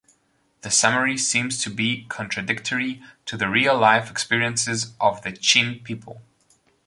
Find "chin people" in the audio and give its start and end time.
5.31-6.23